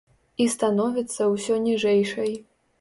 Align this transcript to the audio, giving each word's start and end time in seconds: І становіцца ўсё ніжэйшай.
І 0.45 0.47
становіцца 0.53 1.29
ўсё 1.35 1.61
ніжэйшай. 1.69 2.37